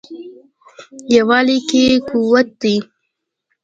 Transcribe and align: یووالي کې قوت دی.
یووالي 1.13 1.57
کې 1.69 1.83
قوت 2.09 2.47
دی. 2.61 2.75